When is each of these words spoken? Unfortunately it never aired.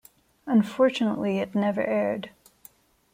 Unfortunately 0.47 1.37
it 1.37 1.53
never 1.53 1.83
aired. 1.85 2.31